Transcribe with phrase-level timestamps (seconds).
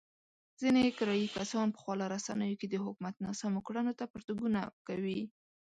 [0.61, 5.21] ځنې کرايي کسان په خواله رسينو کې د حکومت ناسمو کړنو ته پرتوګونه کوي.